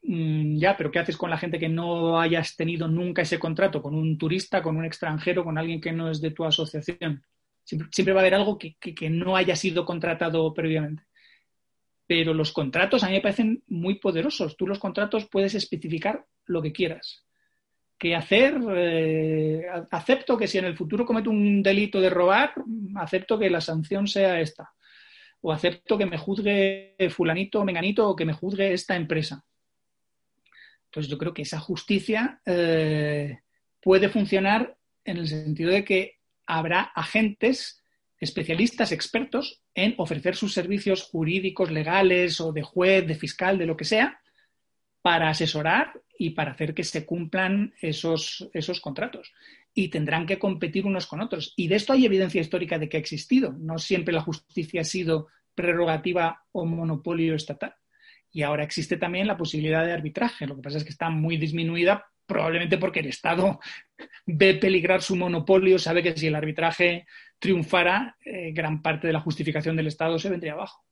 [0.03, 3.81] Mm, ya, pero ¿qué haces con la gente que no hayas tenido nunca ese contrato?
[3.81, 7.23] Con un turista, con un extranjero, con alguien que no es de tu asociación.
[7.63, 8.75] Siempre, va a haber algo que,
[9.09, 11.03] no haya sido contratado previamente.
[12.07, 14.57] Pero los contratos a mí me parecen muy poderosos.
[14.57, 17.25] Tú los contratos puedes especificar lo que quieras.
[17.97, 18.55] ¿Qué hacer?
[18.75, 22.53] Eh, acepto que si en el futuro cometo un delito de robar,
[22.95, 24.73] acepto que la sanción sea esta.
[25.41, 29.45] O acepto que me juzgue fulanito o menganito o que me juzgue esta empresa
[30.91, 33.39] entonces yo creo que esa justicia eh,
[33.81, 37.81] puede funcionar en el sentido de que habrá agentes
[38.19, 43.77] especialistas, expertos en ofrecer sus servicios jurídicos, legales o de juez, de fiscal, de lo
[43.77, 44.19] que sea,
[45.01, 49.31] para asesorar y para hacer que se cumplan esos, esos contratos.
[49.73, 51.53] Y tendrán que competir unos con otros.
[51.55, 53.53] Y de esto hay evidencia histórica de que ha existido.
[53.53, 57.75] No siempre la justicia ha sido prerrogativa o monopolio estatal.
[58.31, 60.47] Y ahora existe también la posibilidad de arbitraje.
[60.47, 63.59] Lo que pasa es que está muy disminuida, probablemente porque el Estado
[64.25, 67.05] ve peligrar su monopolio, sabe que si el arbitraje
[67.39, 70.83] triunfara, eh, gran parte de la justificación del Estado se vendría abajo.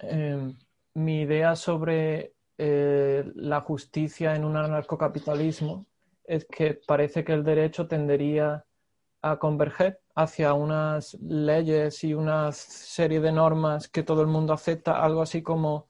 [0.00, 0.56] Em,
[0.94, 5.86] mi idea sobre eh, la justicia en un anarcocapitalismo
[6.24, 8.64] es que parece que el derecho tendería
[9.20, 15.02] a converger hacia unas leyes y una serie de normas que todo el mundo acepta,
[15.02, 15.88] algo así como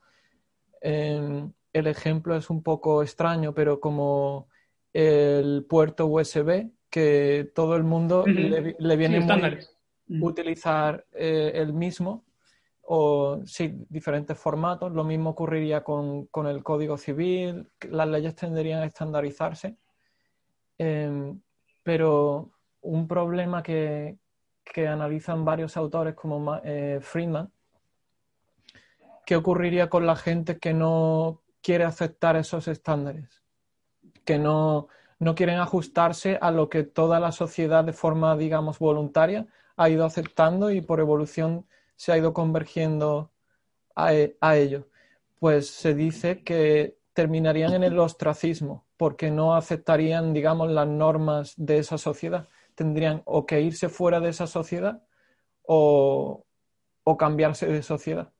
[0.80, 4.48] el ejemplo es un poco extraño, pero como
[4.92, 9.58] el puerto USB, que todo el mundo le, viene muy
[10.20, 12.24] utilizar eh, el mismo
[12.82, 14.92] o sí, diferentes formatos.
[14.92, 19.76] Lo mismo ocurriría con, con el código civil, las leyes tenderían a estandarizarse.
[20.78, 21.40] Em,
[21.82, 22.50] pero
[22.84, 24.18] un problema que,
[24.88, 27.50] analizan varios autores como eh, Friedman,
[29.26, 33.42] ¿qué ocurriría con la gente que no quiere aceptar esos estándares?
[34.24, 34.88] Que no,
[35.36, 40.70] quieren ajustarse a lo que toda la sociedad de forma, digamos, voluntaria ha ido aceptando
[40.70, 41.66] y por evolución
[41.96, 43.30] se ha ido convergiendo
[43.94, 44.88] a, e, a ello.
[45.38, 51.78] Pues se dice que terminarían en el ostracismo porque no aceptarían, digamos, las normas de
[51.78, 55.02] esa sociedad tendrían o que irse fuera de esa sociedad
[55.62, 56.46] o,
[57.18, 58.32] cambiarse de sociedad.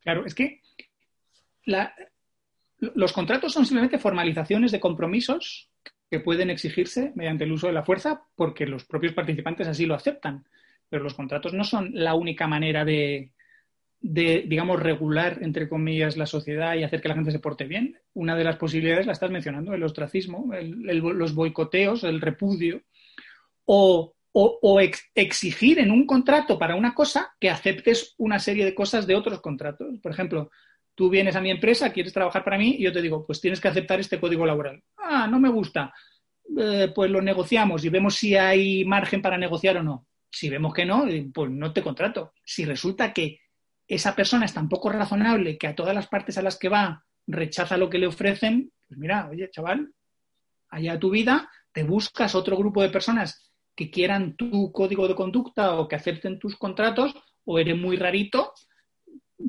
[0.00, 0.60] Claro, es que
[2.78, 5.70] los contratos son simplemente formalizaciones de compromisos
[6.10, 9.94] que pueden exigirse mediante el uso de la fuerza porque los propios participantes así lo
[9.94, 10.46] aceptan.
[10.88, 13.32] Pero los contratos no son la única manera de,
[14.00, 17.98] de, digamos, regular, entre comillas, la sociedad y hacer que la gente se porte bien.
[18.14, 22.82] Una de las posibilidades la estás mencionando, el ostracismo, los boicoteos, el repudio,
[23.64, 24.14] o,
[25.14, 29.40] exigir en un contrato para una cosa que aceptes una serie de cosas de otros
[29.40, 29.98] contratos.
[30.00, 30.50] Por ejemplo,
[30.94, 33.60] tú vienes a mi empresa, quieres trabajar para mí y yo te digo, pues tienes
[33.60, 34.82] que aceptar este código laboral.
[34.96, 35.92] Ah, no me gusta.
[36.56, 40.06] Eh, pues lo negociamos y vemos si hay margen para negociar o no.
[40.30, 42.32] Si vemos que no, eh, pues no te contrato.
[42.44, 43.40] Si resulta que
[43.88, 47.04] esa persona es tan poco razonable que a todas las partes a las que va
[47.26, 49.92] rechaza lo que le ofrecen, pues mira, oye, chaval,
[50.68, 55.74] allá tu vida, te buscas otro grupo de personas que quieran tu código de conducta
[55.74, 58.52] o que acepten tus contratos o eres muy rarito,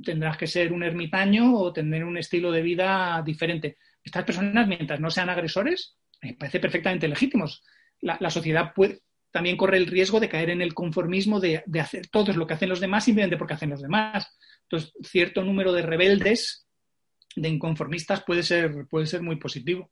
[0.03, 3.77] tendrás que ser un ermitaño o tener un estilo de vida diferente.
[4.03, 7.63] Estas personas, mientras no sean agresores, me parece perfectamente legítimos.
[8.01, 12.33] La, sociedad puede, también corre el riesgo de caer en el conformismo de, hacer todo
[12.33, 14.37] lo que hacen los demás simplemente porque hacen los demás.
[14.63, 16.67] Entonces, cierto número de rebeldes,
[17.35, 19.91] de inconformistas, puede ser, puede ser muy positivo.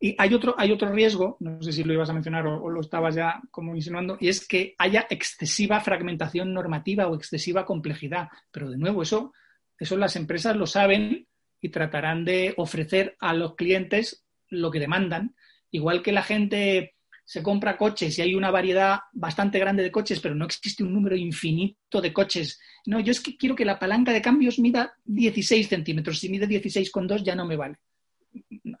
[0.00, 2.80] Y hay otro, hay otro riesgo, no sé si lo ibas a mencionar o, lo
[2.80, 8.28] estabas ya como insinuando, y es que haya excesiva fragmentación normativa o excesiva complejidad.
[8.50, 9.32] Pero de nuevo, eso,
[9.78, 11.26] eso las empresas lo saben
[11.60, 15.34] y tratarán de ofrecer a los clientes lo que demandan.
[15.70, 16.93] Igual que la gente
[17.24, 20.92] se compra coches y hay una variedad bastante grande de coches, pero no existe un
[20.92, 22.60] número infinito de coches.
[22.86, 26.18] No, yo es que quiero que la palanca de cambios mida 16 centímetros.
[26.18, 27.78] Si mide 16,2 ya no me vale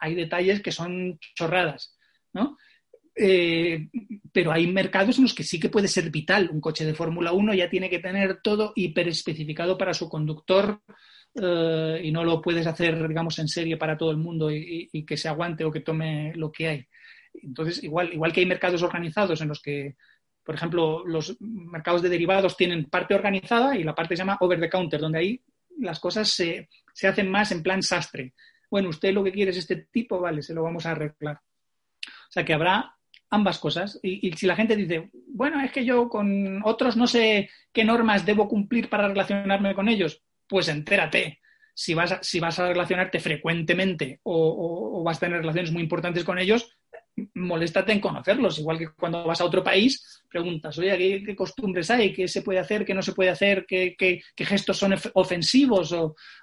[0.00, 1.96] hay detalles que son chorradas,
[2.32, 2.56] ¿no?
[3.16, 3.88] Eh,
[4.32, 6.50] pero hay mercados en los que sí que puede ser vital.
[6.52, 10.80] Un coche de Fórmula 1 ya tiene que tener todo hiperespecificado para su conductor
[11.40, 15.16] eh, y no lo puedes hacer, digamos, en serie para todo el mundo y, que
[15.16, 16.86] se aguante o que tome lo que hay.
[17.42, 19.96] Entonces, igual, igual que hay mercados organizados en los que,
[20.42, 24.60] por ejemplo, los mercados de derivados tienen parte organizada y la parte se llama over
[24.60, 25.42] the counter, donde ahí
[25.78, 28.34] las cosas se, se hacen más en plan sastre
[28.74, 31.36] bueno, usted lo que quiere es este tipo, vale, se lo vamos a arreglar.
[31.36, 32.96] O sea que habrá
[33.30, 34.00] ambas cosas.
[34.02, 38.26] Y, si la gente dice, bueno, es que yo con otros no sé qué normas
[38.26, 41.40] debo cumplir para relacionarme con ellos, pues entérate.
[41.72, 45.82] Si vas a, si vas a relacionarte frecuentemente o, o vas a tener relaciones muy
[45.82, 46.76] importantes con ellos,
[47.34, 52.12] moléstate en conocerlos, igual que cuando vas a otro país, preguntas, oye, ¿qué, costumbres hay?
[52.12, 52.84] ¿Qué se puede hacer?
[52.84, 53.66] ¿Qué no se puede hacer?
[53.66, 55.92] ¿Qué, gestos son ofensivos?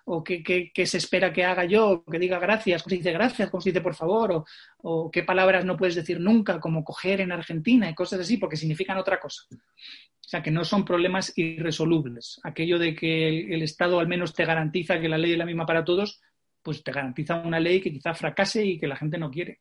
[0.06, 2.06] ¿O, qué, se espera que haga yo?
[2.10, 3.50] Que diga gracias, ¿cómo se dice gracias?
[3.50, 4.46] ¿Cómo se dice por favor?
[4.78, 8.56] O, qué palabras no puedes decir nunca, como coger en Argentina y cosas así, porque
[8.56, 9.44] significan otra cosa.
[9.52, 12.40] O sea, que no son problemas irresolubles.
[12.44, 15.46] Aquello de que el, el Estado al menos te garantiza que la ley es la
[15.46, 16.22] misma para todos,
[16.62, 19.60] pues te garantiza una ley que quizá fracase y que la gente no quiere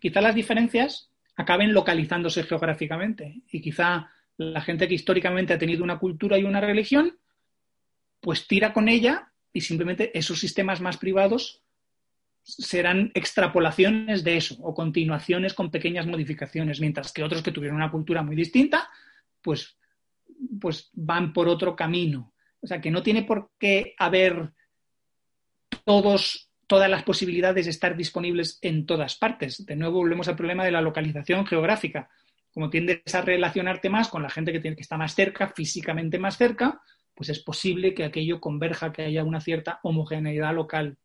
[0.00, 5.98] quizá las diferencias acaben localizándose geográficamente y quizá la gente que históricamente ha tenido una
[5.98, 7.18] cultura y una religión,
[8.20, 11.62] pues tira con ella y simplemente esos sistemas más privados
[12.42, 17.90] serán extrapolaciones de eso o continuaciones con pequeñas modificaciones, mientras que otros que tuvieron una
[17.90, 18.88] cultura muy distinta,
[19.42, 19.76] pues,
[20.60, 22.32] pues van por otro camino.
[22.60, 24.52] O sea, que no tiene por qué haber
[25.84, 29.66] todos todas las posibilidades de estar disponibles en todas partes.
[29.66, 32.08] De nuevo, volvemos al problema de la localización geográfica.
[32.52, 36.18] Como tiendes a relacionarte más con la gente que, tiene, que está más cerca, físicamente
[36.18, 36.80] más cerca,
[37.14, 40.98] pues es posible que aquello converja, que haya una cierta homogeneidad local.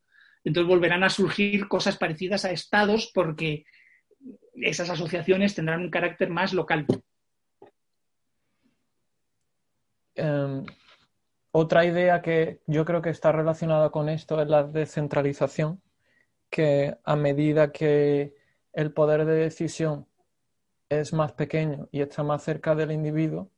[0.44, 3.66] Entonces volverán a surgir cosas parecidas a estados porque
[4.56, 6.86] esas asociaciones tendrán un carácter más local.
[10.16, 10.66] Em,
[11.56, 15.84] otra idea que yo creo que está relacionada con esto es la descentralización,
[16.50, 18.34] que a medida que
[18.74, 20.08] el poder de decisión
[20.90, 23.52] es más pequeño y está más cerca del individuo,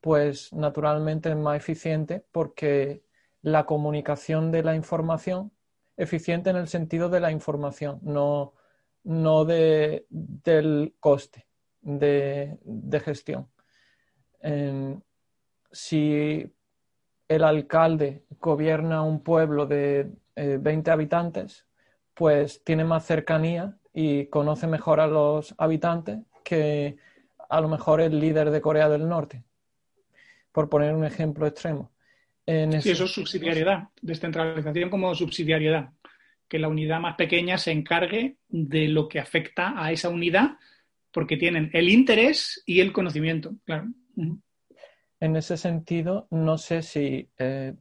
[0.00, 3.04] pues naturalmente es más eficiente porque
[3.42, 5.52] la comunicación de la información,
[5.96, 8.54] eficiente en el sentido de la información, no,
[9.04, 11.46] no de, del coste
[11.80, 12.58] de,
[13.04, 13.48] gestión.
[15.70, 16.52] si
[17.30, 21.64] el alcalde gobierna un pueblo de 20 eh, habitantes,
[22.12, 26.96] pues tiene más cercanía y conoce mejor a los habitantes que
[27.48, 29.44] a lo mejor el líder de Corea del Norte,
[30.50, 31.92] por poner un ejemplo extremo.
[32.44, 35.90] sí, eso es subsidiariedad, descentralización como subsidiariedad,
[36.48, 40.56] que la unidad más pequeña se encargue de lo que afecta a esa unidad,
[41.12, 43.86] porque tienen el interés y el conocimiento, claro
[45.20, 47.74] en ese sentido, no sé si eh,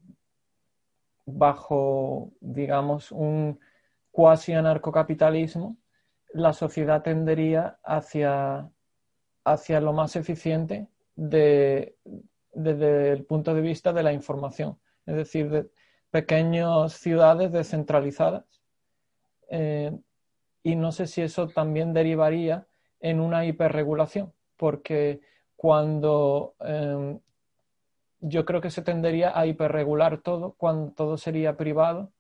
[1.25, 3.59] bajo, digamos, un
[4.11, 5.77] cuasi anarcocapitalismo,
[6.33, 8.69] la sociedad tendería hacia,
[9.45, 11.95] hacia lo más eficiente desde
[12.53, 15.69] el punto de vista de la información, es decir, de
[16.11, 18.45] pequeñas ciudades descentralizadas.
[19.49, 19.97] Eh,
[20.61, 22.67] y no sé si eso también derivaría
[22.99, 25.21] en una hiperregulación, porque
[25.55, 27.19] cuando em,
[28.19, 32.11] yo creo que se tendería a hiperregular todo cuando todo sería privado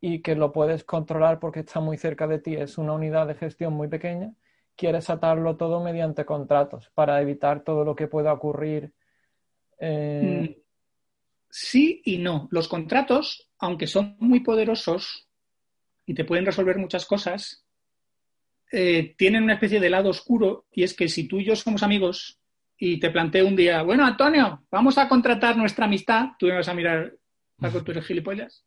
[0.00, 3.34] y que lo puedes controlar porque está muy cerca de ti, es una unidad de
[3.34, 4.32] gestión muy pequeña,
[4.76, 8.92] quieres atarlo todo mediante contratos para evitar todo lo que pueda ocurrir.
[9.78, 10.62] Eh, mm,
[11.48, 12.48] sí y no.
[12.50, 15.28] Los contratos, aunque son muy poderosos
[16.04, 17.64] y te pueden resolver muchas cosas,
[18.72, 21.82] eh, tienen una especie de lado oscuro y es que si tú y yo somos
[21.82, 22.41] amigos
[22.84, 26.66] y te planteo un día, bueno, Antonio, vamos a contratar nuestra amistad, tú me vas
[26.66, 27.14] a mirar,
[27.56, 28.64] Paco, tú eres gilipollas.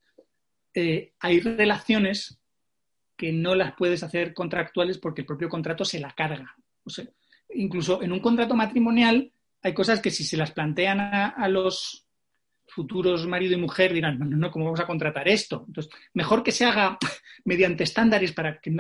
[0.74, 2.40] Eh, hay relaciones
[3.18, 6.56] que no las puedes hacer contractuales porque el propio contrato se la carga.
[6.86, 7.04] O sea,
[7.56, 12.08] incluso en un contrato matrimonial hay cosas que si se las plantean a, los
[12.70, 15.66] futuros marido y mujer dirán, no, no, no, ¿cómo vamos a contratar esto?
[15.68, 16.98] Entonces, mejor que se haga
[17.44, 18.74] mediante estándares para que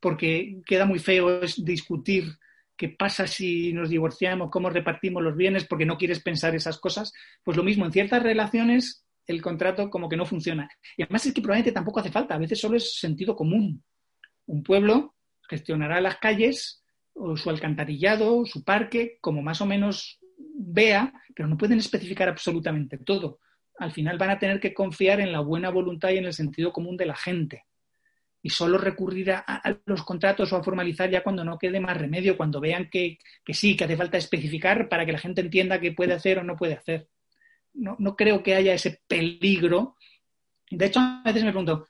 [0.00, 2.38] porque queda muy feo discutir
[2.82, 7.12] qué pasa si nos divorciamos, cómo repartimos los bienes, porque no quieres pensar esas cosas.
[7.44, 10.68] Pues lo mismo, en ciertas relaciones el contrato como que no funciona.
[10.96, 13.84] Y además es que probablemente tampoco hace falta, a veces solo es sentido común.
[14.46, 15.14] Un pueblo
[15.48, 16.82] gestionará las calles
[17.14, 22.98] o su alcantarillado, su parque, como más o menos vea, pero no pueden especificar absolutamente
[22.98, 23.38] todo.
[23.78, 26.72] Al final van a tener que confiar en la buena voluntad y en el sentido
[26.72, 27.64] común de la gente.
[28.42, 32.36] Y solo recurrir a, los contratos o a formalizar ya cuando no quede más remedio,
[32.36, 35.92] cuando vean que, que sí, que hace falta especificar para que la gente entienda qué
[35.92, 37.08] puede hacer o no puede hacer
[37.74, 39.96] no, creo que haya ese peligro.
[40.70, 41.86] De hecho, a veces me pregunto,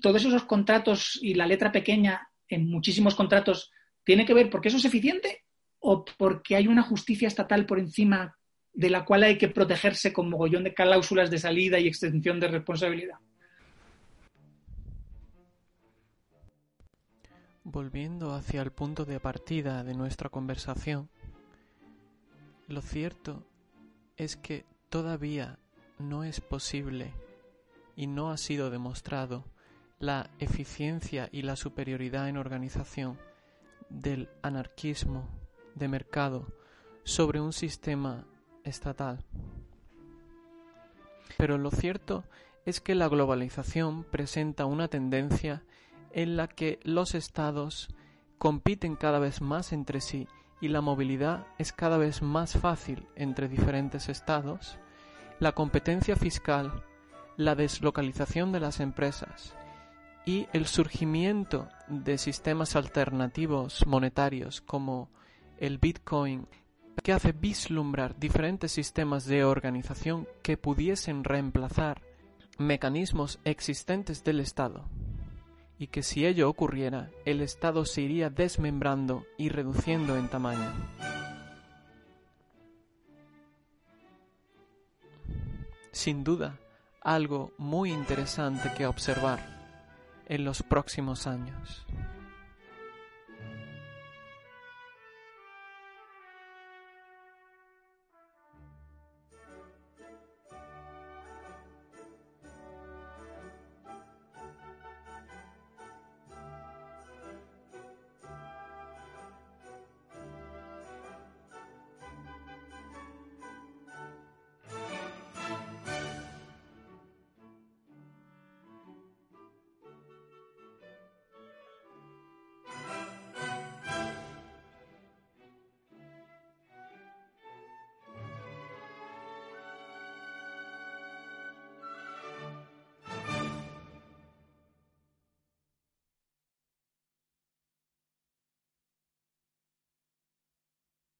[0.00, 3.70] ¿todos esos contratos y la letra pequeña en muchísimos contratos
[4.04, 5.44] tiene que ver porque eso es eficiente
[5.78, 8.36] o porque hay una justicia estatal por encima
[8.72, 12.48] de la cual hay que protegerse con mogollón de cláusulas de salida y extensión de
[12.48, 13.16] responsabilidad?
[17.72, 21.08] Volviendo hacia el punto de partida de nuestra conversación,
[22.68, 23.44] lo cierto
[24.16, 25.56] es que Todavía
[26.00, 27.14] no es posible
[27.94, 29.44] y no ha sido demostrado
[30.00, 33.20] la eficiencia y la superioridad en organización
[33.88, 35.28] del anarquismo
[35.76, 36.48] de mercado
[37.04, 38.26] sobre un sistema
[38.64, 39.24] estatal.
[41.38, 42.24] Pero lo cierto
[42.66, 45.62] es que la globalización presenta una tendencia
[46.12, 47.88] en la que los estados
[48.38, 50.26] compiten cada vez más entre sí
[50.60, 54.78] y la movilidad es cada vez más fácil entre diferentes estados,
[55.38, 56.84] la competencia fiscal,
[57.36, 59.54] la deslocalización de las empresas
[60.26, 65.08] y el surgimiento de sistemas alternativos monetarios como
[65.58, 66.46] el Bitcoin,
[67.02, 72.02] que hace vislumbrar diferentes sistemas de organización que pudiesen reemplazar
[72.58, 74.84] mecanismos existentes del Estado
[75.80, 80.70] y que si ello ocurriera, el Estado se iría desmembrando y reduciendo en tamaño.
[85.90, 86.58] Sin duda,
[87.00, 89.40] algo muy interesante que observar
[90.26, 91.86] en los próximos años.